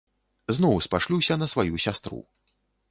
Зноў 0.57 0.81
спашлюся 0.87 1.39
на 1.43 1.51
сваю 1.53 1.75
сястру. 1.87 2.19